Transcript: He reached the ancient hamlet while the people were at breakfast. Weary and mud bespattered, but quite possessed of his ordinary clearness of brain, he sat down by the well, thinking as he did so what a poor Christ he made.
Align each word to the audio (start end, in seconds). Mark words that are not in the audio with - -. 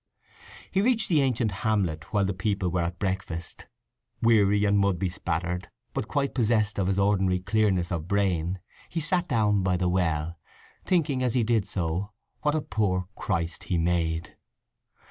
He 0.71 0.81
reached 0.81 1.09
the 1.09 1.21
ancient 1.21 1.51
hamlet 1.61 2.11
while 2.11 2.25
the 2.25 2.33
people 2.33 2.71
were 2.71 2.81
at 2.81 2.97
breakfast. 2.97 3.67
Weary 4.19 4.65
and 4.65 4.79
mud 4.79 4.97
bespattered, 4.97 5.69
but 5.93 6.07
quite 6.07 6.33
possessed 6.33 6.79
of 6.79 6.87
his 6.87 6.97
ordinary 6.97 7.39
clearness 7.39 7.91
of 7.91 8.07
brain, 8.07 8.61
he 8.89 8.99
sat 8.99 9.27
down 9.27 9.61
by 9.61 9.77
the 9.77 9.89
well, 9.89 10.39
thinking 10.83 11.21
as 11.21 11.35
he 11.35 11.43
did 11.43 11.67
so 11.67 12.13
what 12.41 12.55
a 12.55 12.61
poor 12.61 13.09
Christ 13.15 13.65
he 13.65 13.77
made. 13.77 14.35